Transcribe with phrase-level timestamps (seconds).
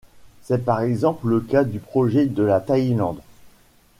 [0.41, 3.19] C'est par exemple le cas du projet de la Thaïlande.